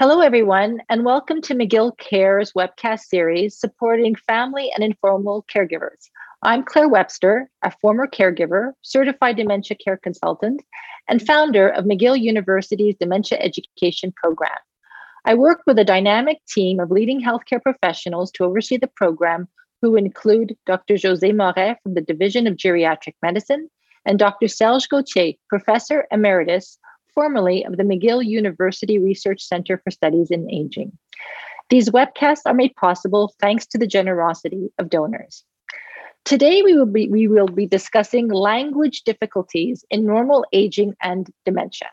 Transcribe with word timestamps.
Hello, 0.00 0.22
everyone, 0.22 0.80
and 0.88 1.04
welcome 1.04 1.42
to 1.42 1.54
McGill 1.54 1.92
Cares 1.98 2.54
webcast 2.54 3.00
series 3.00 3.60
supporting 3.60 4.14
family 4.14 4.70
and 4.74 4.82
informal 4.82 5.44
caregivers. 5.54 6.08
I'm 6.42 6.64
Claire 6.64 6.88
Webster, 6.88 7.50
a 7.60 7.70
former 7.82 8.06
caregiver, 8.06 8.72
certified 8.80 9.36
dementia 9.36 9.76
care 9.76 9.98
consultant, 9.98 10.62
and 11.06 11.20
founder 11.20 11.68
of 11.68 11.84
McGill 11.84 12.18
University's 12.18 12.96
Dementia 12.98 13.40
Education 13.40 14.10
Program. 14.16 14.56
I 15.26 15.34
work 15.34 15.60
with 15.66 15.78
a 15.78 15.84
dynamic 15.84 16.38
team 16.48 16.80
of 16.80 16.90
leading 16.90 17.22
healthcare 17.22 17.62
professionals 17.62 18.30
to 18.36 18.44
oversee 18.44 18.78
the 18.78 18.90
program, 18.96 19.48
who 19.82 19.96
include 19.96 20.56
Dr. 20.64 20.94
José 20.94 21.36
Morais 21.36 21.76
from 21.82 21.92
the 21.92 22.00
Division 22.00 22.46
of 22.46 22.56
Geriatric 22.56 23.16
Medicine 23.20 23.68
and 24.06 24.18
Dr. 24.18 24.48
Serge 24.48 24.88
Gauthier, 24.88 25.34
Professor 25.50 26.06
Emeritus 26.10 26.78
formerly 27.14 27.64
of 27.64 27.76
the 27.76 27.82
McGill 27.82 28.24
University 28.24 28.98
Research 28.98 29.42
Center 29.42 29.80
for 29.82 29.90
Studies 29.90 30.30
in 30.30 30.50
Aging. 30.50 30.96
These 31.68 31.90
webcasts 31.90 32.42
are 32.46 32.54
made 32.54 32.74
possible 32.76 33.34
thanks 33.40 33.66
to 33.68 33.78
the 33.78 33.86
generosity 33.86 34.72
of 34.78 34.90
donors. 34.90 35.44
Today, 36.24 36.62
we 36.62 36.74
will 36.74 36.86
be, 36.86 37.08
we 37.08 37.28
will 37.28 37.46
be 37.46 37.66
discussing 37.66 38.28
language 38.28 39.02
difficulties 39.02 39.84
in 39.90 40.04
normal 40.04 40.44
aging 40.52 40.94
and 41.02 41.30
dementia. 41.44 41.88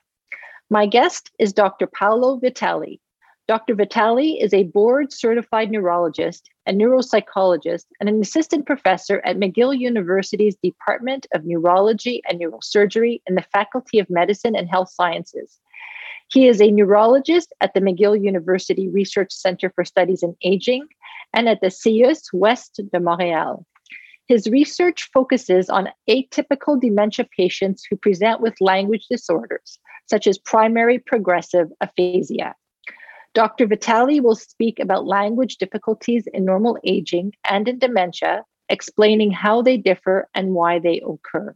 My 0.70 0.86
guest 0.86 1.32
is 1.40 1.54
Dr. 1.54 1.88
Paolo 1.88 2.38
Vitali, 2.38 3.00
Dr. 3.48 3.76
Vitali 3.76 4.42
is 4.42 4.54
a 4.54 4.66
board 4.66 5.14
certified 5.14 5.72
neurologist 5.72 6.50
and 6.68 6.80
neuropsychologist 6.80 7.86
and 8.00 8.10
an 8.10 8.22
assistant 8.22 8.66
professor 8.66 9.22
at 9.26 9.38
McGill 9.38 9.76
University's 9.76 10.58
Department 10.62 11.26
of 11.34 11.46
Neurology 11.46 12.22
and 12.30 12.40
Neurosurgery 12.40 13.22
in 13.26 13.36
the 13.36 13.46
Faculty 13.54 14.00
of 14.00 14.10
Medicine 14.10 14.56
and 14.56 14.70
Health 14.70 14.92
Sciences. 14.92 15.60
He 16.30 16.48
is 16.48 16.62
a 16.62 16.70
neurologist 16.70 17.54
at 17.62 17.74
the 17.74 17.80
McGill 17.80 18.22
University 18.22 18.90
Research 18.90 19.32
Center 19.32 19.72
for 19.74 19.86
Studies 19.86 20.24
in 20.24 20.36
Aging 20.44 20.86
and 21.34 21.48
at 21.48 21.62
the 21.62 21.68
CIUS 21.68 22.34
West 22.34 22.82
de 22.92 23.00
Montréal. 23.00 23.64
His 24.28 24.48
research 24.48 25.10
focuses 25.14 25.70
on 25.70 25.88
atypical 26.10 26.80
dementia 26.80 27.26
patients 27.38 27.86
who 27.90 27.96
present 27.96 28.42
with 28.42 28.60
language 28.60 29.06
disorders, 29.10 29.80
such 30.06 30.28
as 30.28 30.38
primary 30.38 31.00
progressive 31.00 31.70
aphasia. 31.80 32.56
Dr. 33.34 33.68
Vitali 33.68 34.20
will 34.20 34.36
speak 34.36 34.80
about 34.80 35.06
language 35.06 35.58
difficulties 35.58 36.28
in 36.34 36.46
normal 36.46 36.78
aging 36.84 37.34
and 37.50 37.68
in 37.68 37.80
dementia, 37.80 38.44
explaining 38.70 39.32
how 39.32 39.62
they 39.62 39.78
differ 39.78 40.28
and 40.34 40.54
why 40.54 40.80
they 40.80 41.02
occur. 41.02 41.56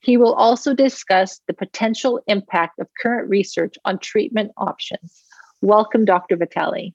He 0.00 0.16
will 0.16 0.34
also 0.34 0.74
discuss 0.74 1.40
the 1.46 1.54
potential 1.54 2.20
impact 2.26 2.78
of 2.78 2.88
current 3.00 3.28
research 3.28 3.74
on 3.84 3.98
treatment 3.98 4.52
options. 4.56 5.24
Welcome, 5.60 6.04
Dr. 6.04 6.36
Vitali. 6.36 6.94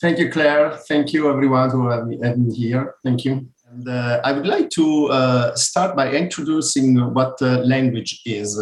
Thank 0.00 0.18
you, 0.18 0.30
Claire. 0.30 0.76
Thank 0.88 1.12
you, 1.12 1.30
everyone 1.30 1.70
who 1.70 1.88
have 1.88 2.06
me 2.06 2.18
here. 2.54 2.94
Thank 3.04 3.24
you. 3.24 3.48
And 3.74 3.88
uh, 3.88 4.20
I 4.22 4.30
would 4.30 4.46
like 4.46 4.70
to 4.70 5.06
uh, 5.06 5.56
start 5.56 5.96
by 5.96 6.12
introducing 6.12 6.94
what 7.12 7.42
uh, 7.42 7.58
language 7.58 8.20
is. 8.24 8.56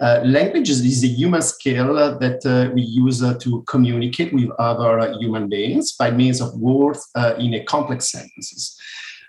Uh, 0.00 0.20
language 0.24 0.70
is, 0.70 1.04
a 1.04 1.06
human 1.06 1.42
skill 1.42 1.94
that 1.94 2.44
uh, 2.44 2.72
we 2.74 2.82
use 2.82 3.22
uh, 3.22 3.34
to 3.34 3.62
communicate 3.68 4.32
with 4.32 4.50
other 4.58 5.12
human 5.20 5.48
beings 5.48 5.92
by 5.92 6.10
means 6.10 6.40
of 6.40 6.52
words 6.58 7.08
in 7.38 7.54
a 7.54 7.64
complex 7.64 8.10
sentences. 8.10 8.76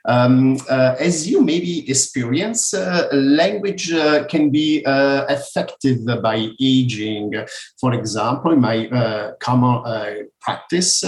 Um, 0.07 0.57
uh, 0.69 0.95
as 0.99 1.27
you 1.29 1.41
maybe 1.43 1.89
experience, 1.89 2.73
uh, 2.73 3.09
language 3.11 3.91
uh, 3.91 4.23
can 4.25 4.49
be 4.49 4.85
uh, 4.85 5.25
affected 5.25 6.05
by 6.23 6.49
aging. 6.61 7.33
For 7.79 7.93
example, 7.93 8.51
in 8.53 8.61
my 8.61 8.87
uh, 8.87 9.33
common 9.41 9.85
uh, 9.85 10.13
practice, 10.39 11.03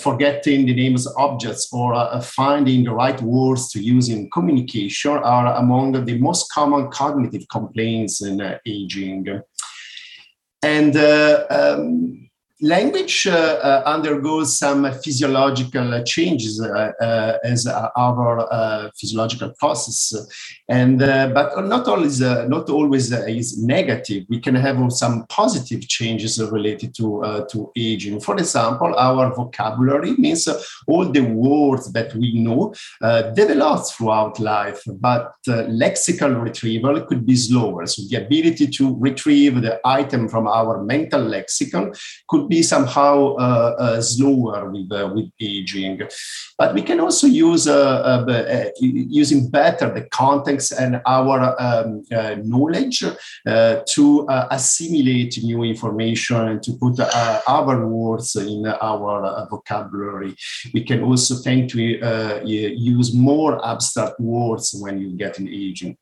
forgetting 0.00 0.64
the 0.64 0.74
names 0.74 1.06
of 1.06 1.12
objects 1.18 1.68
or 1.70 2.22
finding 2.22 2.84
the 2.84 2.94
right 2.94 3.20
words 3.20 3.70
to 3.72 3.80
use 3.80 4.08
in 4.08 4.30
communication 4.30 5.12
are 5.12 5.56
among 5.56 5.92
the 5.92 6.18
most 6.18 6.50
common 6.50 6.88
cognitive 6.90 7.46
complaints 7.50 8.22
in 8.22 8.40
aging. 8.64 9.42
And 10.62 10.96
um, 10.96 12.27
language 12.60 13.26
uh, 13.26 13.30
uh, 13.30 13.82
undergoes 13.86 14.58
some 14.58 14.90
physiological 15.02 16.02
changes 16.04 16.60
uh, 16.60 16.90
uh 17.00 17.38
as 17.44 17.66
our 17.66 18.52
uh, 18.52 18.90
physiological 18.98 19.52
process, 19.58 20.12
and 20.68 21.02
uh, 21.02 21.28
but 21.28 21.64
not 21.66 21.86
always 21.86 22.20
not 22.20 22.68
always 22.68 23.12
is 23.12 23.62
negative. 23.62 24.24
We 24.28 24.40
can 24.40 24.54
have 24.54 24.92
some 24.92 25.26
positive 25.28 25.86
changes 25.88 26.40
related 26.40 26.94
to 26.96 27.46
to 27.50 27.70
aging. 27.76 28.20
For 28.20 28.36
example, 28.36 28.94
our 28.96 29.34
vocabulary 29.34 30.14
means 30.16 30.48
all 30.86 31.04
the 31.10 31.20
words 31.20 31.92
that 31.92 32.14
we 32.14 32.40
know 32.40 32.74
develop 33.34 33.86
throughout 33.86 34.40
life, 34.40 34.82
but 34.86 35.32
lexical 35.46 36.42
retrieval 36.42 37.00
could 37.02 37.24
be 37.24 37.36
slower. 37.36 37.86
So 37.86 38.02
the 38.08 38.16
ability 38.16 38.66
to 38.66 38.96
retrieve 38.98 39.62
the 39.62 39.80
item 39.84 40.28
from 40.28 40.46
our 40.46 40.82
mental 40.82 41.22
lexicon 41.22 41.92
could 42.28 42.47
be 42.48 42.62
somehow 42.62 43.34
uh, 43.36 43.76
uh, 43.78 44.00
slower 44.00 44.70
with 44.70 44.90
uh, 44.92 45.10
with 45.14 45.30
aging. 45.40 46.00
But 46.56 46.74
we 46.74 46.82
can 46.82 47.00
also 47.00 47.26
use 47.26 47.68
uh, 47.68 48.24
uh, 48.28 48.32
uh, 48.32 48.70
using 48.80 49.48
better 49.48 49.92
the 49.92 50.02
context 50.10 50.72
and 50.72 51.00
our 51.06 51.54
um, 51.60 52.04
knowledge 52.44 53.04
to 53.94 54.26
assimilate 54.50 55.38
new 55.42 55.62
information 55.62 56.48
and 56.48 56.62
to 56.62 56.72
put 56.72 56.98
our 57.46 57.86
words 57.86 58.36
in 58.36 58.66
our 58.66 59.46
vocabulary. 59.50 60.34
We 60.74 60.84
can 60.84 61.02
also 61.02 61.42
tend 61.42 61.70
to 61.70 61.78
use 62.44 63.14
more 63.14 63.64
abstract 63.66 64.18
words 64.20 64.74
when 64.80 64.98
you 64.98 65.10
get 65.16 65.38
in 65.38 65.48
aging. 65.48 65.96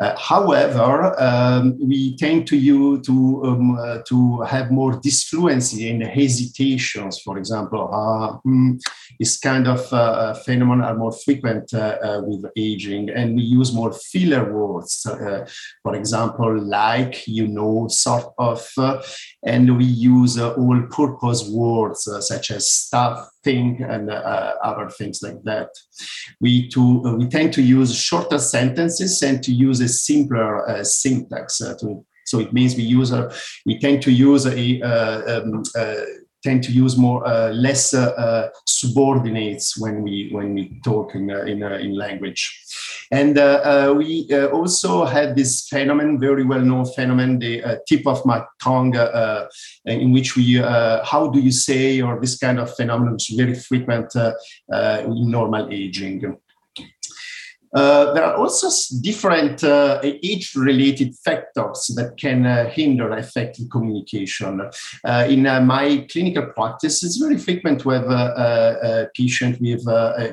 Uh, 0.00 0.16
however, 0.16 1.20
um, 1.20 1.76
we 1.80 2.16
tend 2.16 2.46
to 2.46 2.56
you 2.56 3.00
to 3.00 3.42
um, 3.44 3.76
uh, 3.76 3.98
to 4.06 4.40
have 4.42 4.70
more 4.70 4.92
disfluency 5.00 5.90
and 5.90 6.04
hesitations. 6.04 7.18
For 7.18 7.36
example, 7.36 7.90
uh, 7.92 8.38
mm, 8.48 8.80
this 9.18 9.38
kind 9.38 9.66
of 9.66 9.92
uh, 9.92 10.34
phenomenon 10.34 10.84
are 10.84 10.96
more 10.96 11.10
frequent 11.10 11.74
uh, 11.74 11.98
uh, 12.00 12.20
with 12.24 12.44
aging, 12.56 13.10
and 13.10 13.34
we 13.34 13.42
use 13.42 13.72
more 13.72 13.92
filler 13.92 14.52
words. 14.52 15.04
for 15.82 15.96
example, 15.96 16.56
like 16.62 17.26
you 17.26 17.48
know, 17.48 17.88
sort 17.88 18.32
of, 18.38 18.64
and 19.44 19.76
we 19.76 19.84
use 19.84 20.38
all-purpose 20.38 21.48
words 21.48 22.08
such 22.20 22.52
as 22.52 22.70
stuff, 22.70 23.28
thing, 23.42 23.82
and 23.82 24.10
other 24.10 24.90
things 24.90 25.22
like 25.22 25.42
that. 25.42 25.70
We 26.40 26.68
to 26.68 27.16
we 27.16 27.26
tend 27.26 27.52
to 27.54 27.62
use 27.62 27.92
shorter 27.96 28.38
sentences 28.38 29.20
and 29.22 29.42
to 29.42 29.52
use 29.52 29.80
a 29.80 29.87
simpler 29.88 30.68
uh, 30.68 30.84
syntax 30.84 31.60
uh, 31.60 31.74
to 31.80 32.04
so 32.28 32.40
it 32.40 32.52
means 32.52 32.76
we 32.76 32.82
use 32.82 33.10
a, 33.10 33.32
we 33.64 33.78
tend 33.78 34.02
to 34.02 34.12
use 34.12 34.46
a, 34.46 34.82
uh, 34.82 35.40
um, 35.40 35.62
uh, 35.74 35.94
tend 36.44 36.62
to 36.62 36.70
use 36.70 36.96
more 36.96 37.26
uh, 37.26 37.50
less 37.50 37.94
uh, 37.94 38.48
subordinates 38.66 39.76
when 39.80 40.02
we 40.02 40.28
when 40.30 40.54
we 40.54 40.78
talk 40.84 41.14
in 41.14 41.30
in, 41.30 41.62
in 41.62 41.94
language, 41.96 42.42
and 43.10 43.36
we 43.96 44.28
also 44.52 45.04
had 45.04 45.34
this 45.34 45.66
phenomenon, 45.68 46.20
very 46.20 46.44
well 46.44 46.60
known 46.60 46.84
phenomenon, 46.84 47.38
the 47.38 47.80
tip 47.88 48.06
of 48.06 48.24
my 48.26 48.44
tongue, 48.62 48.94
in 49.86 50.12
which 50.12 50.36
we 50.36 50.58
how 51.12 51.30
do 51.32 51.40
you 51.40 51.50
say 51.50 52.00
or 52.02 52.20
this 52.20 52.38
kind 52.38 52.60
of 52.60 52.72
phenomenon 52.76 53.16
is 53.16 53.34
very 53.36 53.54
frequent 53.54 54.14
in 54.14 55.30
normal 55.30 55.68
aging. 55.72 56.38
Uh, 57.74 58.12
there 58.14 58.24
are 58.24 58.36
also 58.36 58.68
different 59.00 59.62
uh, 59.62 60.00
age-related 60.02 61.14
factors 61.16 61.90
that 61.96 62.16
can 62.16 62.46
uh, 62.46 62.68
hinder 62.70 63.16
effective 63.16 63.68
communication. 63.70 64.60
Uh, 65.04 65.26
in 65.28 65.46
uh, 65.46 65.60
my 65.60 66.06
clinical 66.10 66.46
practice, 66.46 67.04
it's 67.04 67.18
very 67.18 67.36
frequent 67.36 67.80
to 67.80 67.90
have 67.90 68.04
a, 68.04 69.08
patient 69.14 69.60
with 69.60 69.84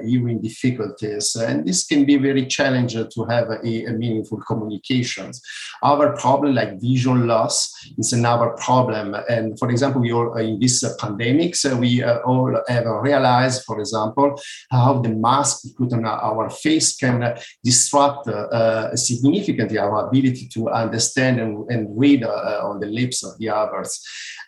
hearing 0.05 0.41
difficulties, 0.41 1.35
and 1.35 1.65
this 1.65 1.85
can 1.85 2.05
be 2.05 2.17
very 2.17 2.45
challenging 2.45 3.09
to 3.09 3.25
have 3.25 3.49
a, 3.49 3.85
a 3.85 3.91
meaningful 3.91 4.39
communications. 4.41 5.41
Our 5.83 6.15
problem, 6.15 6.55
like 6.55 6.79
vision 6.79 7.27
loss, 7.27 7.73
is 7.97 8.13
another 8.13 8.49
problem. 8.57 9.15
And 9.29 9.57
for 9.59 9.69
example, 9.69 10.01
we 10.01 10.11
all 10.11 10.35
in 10.37 10.59
this 10.59 10.83
pandemic, 10.99 11.55
so 11.55 11.75
we 11.75 12.03
all 12.03 12.61
have 12.67 12.85
realized, 12.85 13.63
for 13.63 13.79
example, 13.79 14.39
how 14.71 15.01
the 15.01 15.09
mask 15.09 15.75
put 15.77 15.93
on 15.93 16.05
our 16.05 16.49
face 16.49 16.95
can 16.95 17.24
can 17.25 17.43
disrupt 17.63 18.27
uh, 18.27 18.31
uh, 18.31 18.95
significantly 18.95 19.77
our 19.77 20.07
ability 20.07 20.47
to 20.53 20.69
understand 20.69 21.39
and, 21.39 21.69
and 21.69 21.87
read 21.97 22.23
on 22.23 22.79
the 22.79 22.87
lips 22.87 23.23
of 23.23 23.37
the 23.39 23.49
others. 23.49 24.01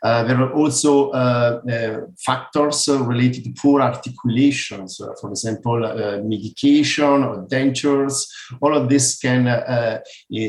Uh, 0.03 0.24
there 0.24 0.39
are 0.39 0.53
also 0.53 1.09
uh, 1.09 1.59
uh, 1.71 2.00
factors 2.24 2.88
related 2.88 3.44
to 3.44 3.53
poor 3.59 3.81
articulations, 3.81 4.97
for 5.19 5.29
example, 5.29 5.79
medication 6.24 7.24
or 7.24 7.47
dentures. 7.47 8.27
All 8.62 8.75
of 8.75 8.89
this 8.89 9.18
can 9.18 9.45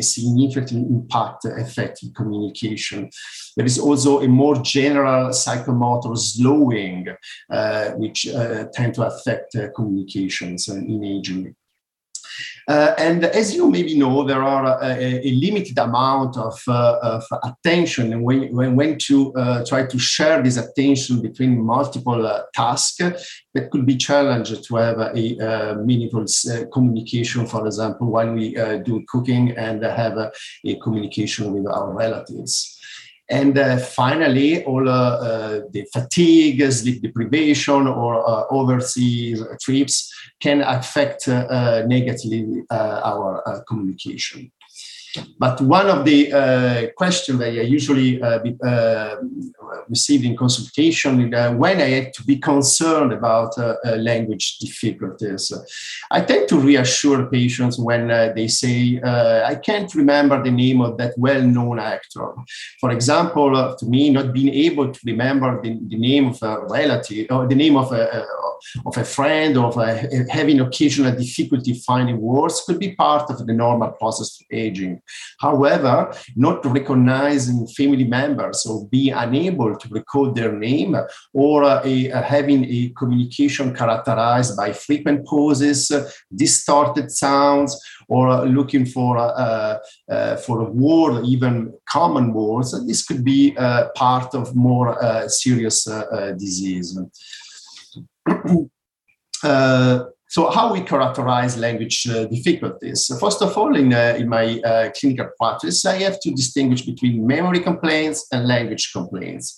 significantly 0.03 0.81
impact 0.81 1.47
effective 1.47 2.11
communication. 2.15 3.11
There 3.57 3.67
is 3.67 3.79
also 3.79 4.21
a 4.21 4.29
more 4.29 4.57
general 4.57 5.31
psychomotor 5.31 6.17
slowing, 6.17 7.09
which 7.97 8.29
tend 8.75 8.95
to 8.95 9.07
affect 9.07 9.57
communications 9.75 10.69
in 10.69 11.05
aging. 11.05 11.55
Uh, 12.69 12.95
and 12.99 13.25
as 13.25 13.55
you 13.55 13.71
maybe 13.71 13.99
know, 13.99 14.25
there 14.25 14.43
are 14.43 14.79
a, 14.83 15.27
a 15.27 15.33
limited 15.33 15.79
amount 15.79 16.37
of, 16.37 16.63
uh, 16.69 16.99
of 17.01 17.25
attention 17.43 18.21
when, 18.21 18.55
when, 18.55 18.77
when 18.77 18.99
to 18.99 19.33
uh, 19.37 19.65
try 19.65 19.87
to 19.87 19.99
share 19.99 20.43
this 20.43 20.59
attention 20.59 21.23
between 21.23 21.59
multiple 21.59 22.27
uh, 22.27 22.43
tasks 22.53 22.99
that 23.55 23.71
could 23.71 23.87
be 23.87 23.97
challenged 23.97 24.63
to 24.65 24.77
have 24.77 24.99
a, 24.99 25.39
a 25.39 25.77
meaningful 25.77 26.25
uh, 26.25 26.67
communication, 26.71 27.47
for 27.47 27.67
example, 27.67 28.09
while 28.09 28.31
we 28.35 28.55
uh, 28.59 28.77
do 28.79 29.03
cooking 29.09 29.57
and 29.57 29.83
have 29.83 30.19
a, 30.19 30.31
a 30.67 30.77
communication 30.77 31.51
with 31.55 31.67
our 31.67 31.95
relatives. 31.95 32.78
And 33.31 33.59
uh, 33.59 33.77
finally, 33.77 34.65
all 34.65 34.89
uh, 34.89 34.93
uh, 34.93 35.61
the 35.71 35.87
fatigue, 35.93 36.71
sleep 36.73 37.03
deprivation, 37.03 37.87
or 37.87 38.27
uh, 38.27 38.45
overseas 38.51 39.43
trips 39.61 40.11
can 40.41 40.63
affect 40.63 41.29
uh, 41.29 41.85
negatively 41.87 42.63
uh, 42.71 43.01
our 43.05 43.65
communication. 43.69 44.51
But 45.39 45.61
one 45.61 45.89
of 45.89 46.05
the 46.05 46.33
uh, 46.33 46.87
questions 46.97 47.39
that 47.39 47.49
I 47.49 47.63
usually 47.63 48.21
uh, 48.21 48.39
be, 48.41 48.57
uh, 48.63 49.17
receive 49.89 50.25
in 50.25 50.37
consultation 50.37 51.33
uh, 51.35 51.53
when 51.53 51.81
I 51.81 51.91
had 51.91 52.13
to 52.15 52.25
be 52.25 52.37
concerned 52.37 53.13
about 53.13 53.57
uh, 53.59 53.77
uh, 53.85 53.97
language 53.97 54.59
difficulties, 54.59 55.53
I 56.11 56.21
tend 56.21 56.49
to 56.49 56.61
reassure 56.61 57.27
patients 57.27 57.79
when 57.79 58.09
they 58.09 58.49
say, 58.49 59.01
I 59.03 59.55
can't 59.55 59.93
remember 59.95 60.43
the 60.43 60.51
name 60.51 60.81
of 60.81 60.99
that 60.99 61.15
well 61.17 61.43
known 61.43 61.79
actor. 61.79 62.35
For 62.81 62.91
example, 62.91 63.77
to 63.79 63.87
me, 63.87 64.11
not 64.11 64.33
being 64.33 64.53
able 64.53 64.93
to 64.93 65.01
remember 65.05 65.61
the, 65.63 65.79
the 65.89 65.97
name 65.97 66.29
of 66.29 66.43
a 66.43 66.67
relative 66.67 67.27
or 67.31 67.47
the 67.47 67.55
name 67.55 67.77
of 67.77 67.93
a, 67.93 68.27
of 68.87 68.97
a 68.97 69.05
friend 69.05 69.57
or 69.57 69.67
of 69.67 69.77
a, 69.77 70.25
having 70.31 70.61
occasional 70.61 71.13
difficulty 71.13 71.75
finding 71.75 72.21
words 72.21 72.63
could 72.67 72.79
be 72.79 72.95
part 72.95 73.31
of 73.31 73.47
the 73.47 73.53
normal 73.53 73.91
process 73.93 74.41
of 74.41 74.47
aging. 74.51 75.01
However, 75.41 76.13
not 76.37 76.65
recognizing 76.65 77.67
family 77.69 78.05
members 78.05 78.67
or 78.67 78.87
being 78.89 79.15
unable 79.15 79.77
to 79.77 79.89
recall 79.89 80.33
their 80.33 80.53
name 80.53 80.97
or 81.33 81.65
uh, 81.65 81.83
a, 81.85 82.13
uh, 82.13 82.23
having 82.23 82.65
a 82.65 82.93
communication 82.97 83.75
characterized 83.75 84.57
by 84.57 84.73
frequent 84.73 85.27
pauses, 85.27 85.91
distorted 86.35 87.11
sounds, 87.11 87.79
or 88.09 88.29
uh, 88.29 88.45
looking 88.45 88.87
for 88.87 89.19
uh, 89.19 89.79
uh, 90.11 90.37
for 90.37 90.61
a 90.63 90.65
word, 90.65 91.25
even 91.25 91.73
common 91.89 92.33
words, 92.33 92.75
this 92.87 93.05
could 93.05 93.23
be 93.23 93.55
uh, 93.57 93.89
part 93.95 94.35
of 94.35 94.55
more 94.55 94.97
serious 95.29 95.85
disease. 96.39 96.99
So 100.31 100.51
how 100.51 100.75
we 100.75 100.83
characterize 100.83 101.57
language 101.57 102.07
uh, 102.07 102.27
difficulties? 102.27 103.11
First 103.19 103.41
of 103.41 103.57
all, 103.57 103.75
in, 103.75 103.95
uh, 103.95 104.15
in 104.19 104.29
my 104.29 104.61
uh, 104.61 104.91
clinical 104.91 105.31
practice, 105.39 105.87
I 105.87 105.97
have 106.03 106.21
to 106.21 106.31
distinguish 106.31 106.83
between 106.83 107.27
memory 107.27 107.61
complaints 107.61 108.27
and 108.31 108.47
language 108.47 108.93
complaints. 108.93 109.57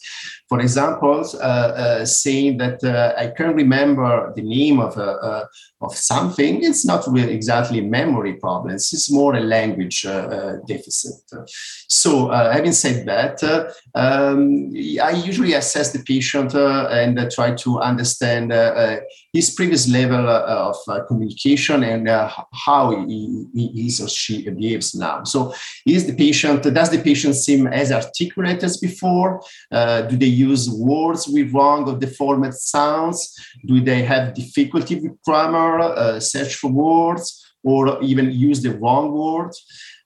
For 0.48 0.60
example, 0.60 1.28
uh, 1.34 1.38
uh, 1.38 2.06
saying 2.06 2.58
that 2.58 2.84
uh, 2.84 3.14
I 3.18 3.28
can't 3.36 3.56
remember 3.56 4.32
the 4.36 4.42
name 4.42 4.78
of, 4.78 4.96
of 5.80 5.96
something, 5.96 6.62
it's 6.62 6.84
not 6.84 7.06
really 7.06 7.32
exactly 7.32 7.80
memory 7.80 8.34
problems. 8.34 8.92
It's 8.92 9.10
more 9.10 9.34
a 9.34 9.40
language 9.40 10.04
uh, 10.04 10.10
uh, 10.10 10.56
deficit. 10.66 11.14
So 11.88 12.28
uh, 12.28 12.52
having 12.52 12.72
said 12.72 13.06
that, 13.06 13.42
um, 13.94 14.72
I 15.02 15.10
usually 15.10 15.54
assess 15.54 15.92
the 15.92 16.00
patient 16.00 16.54
and 16.54 17.30
try 17.30 17.54
to 17.54 17.80
understand 17.80 18.52
his 19.32 19.50
previous 19.50 19.88
level 19.88 20.28
of 20.28 20.76
uh, 20.88 21.04
communication 21.04 21.84
and 21.84 22.08
uh, 22.08 22.28
how 22.52 23.06
he, 23.06 23.46
he, 23.54 23.92
or 24.02 24.08
she 24.08 24.48
behaves 24.50 24.94
now. 24.94 25.22
So, 25.24 25.54
is 25.86 26.06
the 26.06 26.14
patient 26.14 26.62
does 26.62 26.90
the 26.90 26.98
patient 26.98 27.36
seem 27.36 27.66
as 27.66 27.92
articulate 27.92 28.62
as 28.64 28.78
before? 28.78 29.42
Uh, 29.70 30.02
do 30.02 30.16
they 30.16 30.26
use 30.26 30.68
words 30.68 31.28
with 31.28 31.52
wrong 31.52 31.88
or 31.88 31.96
deformed 31.98 32.54
sounds? 32.54 33.34
Do 33.66 33.80
they 33.80 34.02
have 34.02 34.34
difficulty 34.34 34.96
with 34.96 35.20
grammar, 35.22 35.69
uh, 35.78 36.18
search 36.18 36.56
for 36.56 36.70
words, 36.70 37.54
or 37.62 38.02
even 38.02 38.32
use 38.32 38.62
the 38.62 38.76
wrong 38.78 39.12
word? 39.12 39.52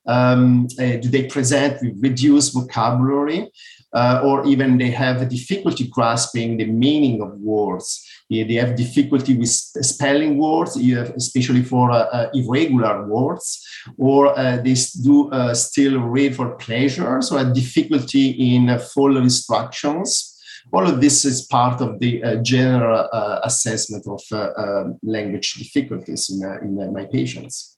Um, 0.07 0.67
uh, 0.79 0.97
do 0.97 1.09
they 1.09 1.25
present 1.25 1.81
with 1.81 1.97
reduced 1.99 2.53
vocabulary? 2.53 3.49
Uh, 3.93 4.19
or 4.25 4.45
even 4.45 4.77
they 4.77 4.91
have 4.91 5.29
difficulty 5.29 5.87
grasping 5.87 6.57
the 6.57 6.65
meaning 6.65 7.21
of 7.21 7.31
words. 7.39 8.05
They 8.29 8.55
have 8.55 8.75
difficulty 8.75 9.37
with 9.37 9.49
spelling 9.49 10.37
words, 10.37 10.75
especially 10.75 11.63
for 11.63 11.91
uh, 11.91 11.99
uh, 12.11 12.29
irregular 12.33 13.07
words, 13.07 13.65
or 13.97 14.37
uh, 14.37 14.57
they 14.57 14.75
do 15.01 15.31
still 15.53 15.99
read 16.01 16.35
for 16.35 16.55
pleasure, 16.55 17.21
so 17.21 17.37
a 17.37 17.53
difficulty 17.53 18.55
in 18.55 18.77
follow 18.79 19.21
instructions 19.21 20.34
all 20.73 20.87
of 20.87 20.99
this 21.01 21.25
is 21.25 21.47
part 21.47 21.81
of 21.81 21.99
the 21.99 22.23
uh, 22.23 22.35
general 22.37 23.07
uh, 23.11 23.39
assessment 23.43 24.05
of 24.07 24.21
uh, 24.31 24.85
language 25.03 25.53
difficulties 25.53 26.29
in, 26.29 26.43
in 26.61 26.93
my 26.93 27.05
patients. 27.05 27.74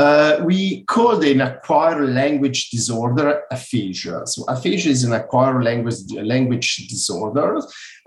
Uh, 0.00 0.40
we 0.44 0.82
call 0.84 1.22
an 1.22 1.42
acquired 1.42 2.08
language 2.08 2.70
disorder 2.70 3.42
aphasia. 3.50 4.26
So 4.26 4.44
aphasia 4.48 4.88
is 4.88 5.04
an 5.04 5.12
acquired 5.12 5.62
language, 5.62 6.10
language 6.10 6.88
disorder. 6.88 7.58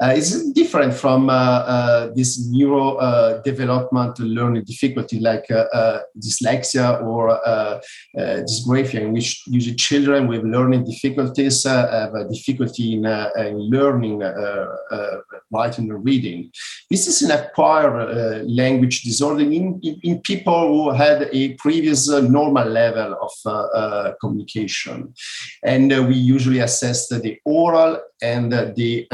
Uh, 0.02 0.14
it's 0.18 0.52
different 0.54 0.92
from 0.94 1.30
uh, 1.30 1.34
uh 1.34 2.10
this 2.16 2.32
neurodevelopment 2.50 4.20
uh, 4.20 4.24
learning 4.24 4.64
difficulty 4.64 5.20
like 5.20 5.46
uh, 5.52 6.00
dyslexia 6.18 6.88
or 7.04 7.40
dysgraphia, 8.50 9.02
in 9.02 9.14
which 9.14 9.44
usually 9.46 9.76
children 9.76 10.28
with 10.28 10.44
learning 10.44 10.84
difficulties 10.84 11.64
have 11.64 12.16
a 12.16 12.28
difficulty 12.28 12.94
in, 12.94 13.06
in 13.06 13.56
learning 13.76 14.18
writing 15.54 15.90
and 15.90 16.04
reading. 16.04 16.52
This 16.90 17.08
is 17.08 17.22
an 17.22 17.32
acquired 17.32 18.46
language 18.48 19.02
disorder 19.04 19.44
in, 19.44 19.80
in, 19.84 20.00
in 20.04 20.22
people 20.22 20.68
who 20.68 20.92
had 20.92 21.30
a 21.32 21.54
previous 21.56 22.10
uh, 22.10 22.22
normal 22.22 22.68
level 22.68 23.16
of 23.22 23.32
uh, 23.46 23.50
uh, 23.50 24.14
communication. 24.22 25.14
And 25.64 25.90
we 26.08 26.16
usually 26.16 26.60
assess 26.60 27.08
the 27.08 27.38
oral 27.46 28.00
and 28.22 28.52
the 28.52 29.08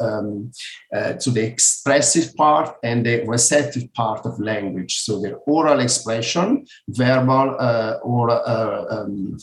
um, 0.00 0.52
so 1.18 1.30
the 1.30 1.44
expressive 1.44 2.34
part 2.36 2.76
and 2.82 3.06
the 3.06 3.24
receptive 3.26 3.92
part 3.94 4.26
of 4.26 4.38
language. 4.38 4.98
So 4.98 5.20
the 5.20 5.32
oral 5.46 5.80
expression, 5.80 6.66
verbal 6.88 7.56
or 8.02 8.26
um, 8.48 9.38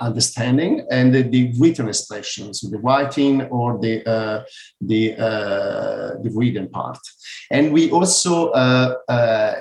understanding, 0.00 0.84
and 0.90 1.14
the, 1.14 1.22
the, 1.22 1.52
written 1.58 1.88
expression, 1.88 2.52
so 2.52 2.68
the 2.68 2.78
writing 2.78 3.42
or 3.42 3.78
the 3.78 4.44
the 4.86 5.14
the 6.22 6.30
written 6.34 6.68
part. 6.68 6.98
And 7.50 7.72
we 7.72 7.90
also 7.90 8.52